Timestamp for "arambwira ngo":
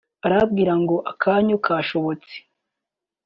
0.25-0.95